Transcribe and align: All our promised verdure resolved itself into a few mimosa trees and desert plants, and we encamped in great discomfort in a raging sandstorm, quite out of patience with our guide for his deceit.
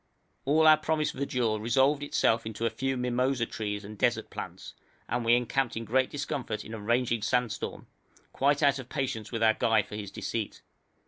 All 0.45 0.65
our 0.65 0.77
promised 0.77 1.13
verdure 1.13 1.59
resolved 1.61 2.01
itself 2.01 2.47
into 2.47 2.65
a 2.65 2.71
few 2.71 2.97
mimosa 2.97 3.45
trees 3.45 3.85
and 3.85 3.99
desert 3.99 4.31
plants, 4.31 4.73
and 5.07 5.23
we 5.23 5.35
encamped 5.35 5.77
in 5.77 5.85
great 5.85 6.09
discomfort 6.09 6.65
in 6.65 6.73
a 6.73 6.79
raging 6.79 7.21
sandstorm, 7.21 7.85
quite 8.33 8.63
out 8.63 8.79
of 8.79 8.89
patience 8.89 9.31
with 9.31 9.43
our 9.43 9.53
guide 9.53 9.85
for 9.85 9.95
his 9.95 10.09
deceit. 10.09 10.63